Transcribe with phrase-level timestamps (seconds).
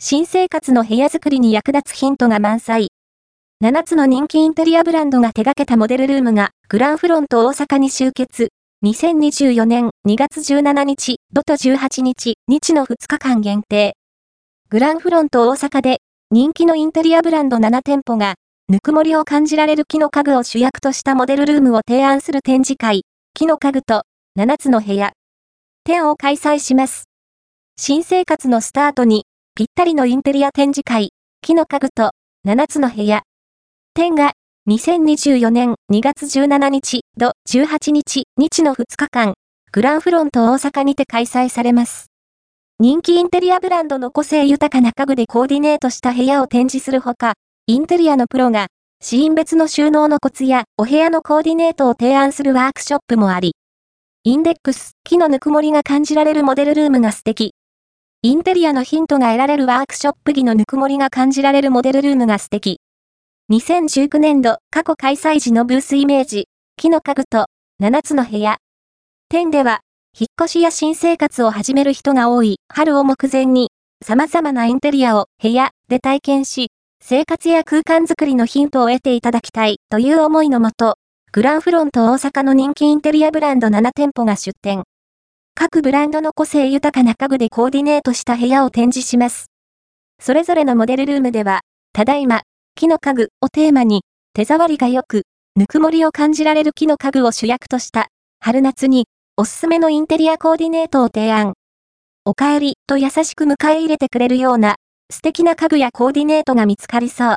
[0.00, 2.92] 新生活の部屋作りに役立つヒントが満載。
[3.62, 8.48] 7つの人気インテリアブランドが手掛けたモデルルームがグランフロント大阪に集結。
[8.84, 13.96] 2024年2月17日、土と18日、日の2日間限定。
[14.70, 15.98] グランフロント大阪で
[16.30, 18.36] 人気のインテリアブランド7店舗が
[18.68, 23.02] ぬくもりを感じられる木の家具を主役としたモデルルームを提案する展示会、
[23.34, 24.04] 木の家具と
[24.38, 25.12] 7つの部屋。
[25.82, 27.08] 展を開催します。
[27.76, 29.24] 新生活のスタートに
[29.58, 31.08] ぴったりのインテリア展示会、
[31.42, 32.12] 木の家具と
[32.46, 33.22] 7つの部屋。
[33.92, 34.34] 展が
[34.70, 39.34] 2024年2月17日、土18日、日の2日間、
[39.72, 42.06] グランフロント大阪にて開催されます。
[42.78, 47.32] 人気インテリアブランドの個性豊かな家具でコーディネートした部屋を展示するほか、
[47.66, 48.68] インテリアのプロが、
[49.02, 53.56] シーン別の収納のコツやお部屋のコーディネートを提案するワークショップもあり、
[54.22, 57.54] インデックス、木のぬくもりが感じられるモデルルームが素敵。
[58.22, 62.80] インテリアのヒントが得られるワークショップ着のぬくもりが感じられるモデルルームが素敵。
[63.52, 67.46] 2019年度過去開催時のブースイメージ、木の家具と
[67.80, 68.56] 7つの部屋。
[69.28, 69.82] 店では、
[70.18, 73.70] 引っ越しや新生活を始める人が多い春を目前に、
[74.04, 80.96] 様々なインテリアを部屋で体験し、生活や空間づくりのヒントを得ていただきたいという思いのもと、
[81.30, 84.82] グランフロント大阪の人気インテリアブランド7店舗が出店。
[85.60, 89.46] 各ブランドの個性豊かな家具でコーディネートした部屋を展示します。
[90.20, 92.42] それぞれのモデルルームでは、ただいま、
[92.76, 94.02] 木の家具をテーマに、
[94.34, 95.22] 手触りが良く、
[95.56, 98.06] ぬくもりを感じられる木の家具を主役とした、
[98.38, 101.54] 春夏に、おすすめのインテリアコーディネートを提案。
[102.24, 104.76] お帰りと優しく迎え入れてくれるような、
[105.10, 107.36] 素敵な家具やコーディネートが見つかりそう。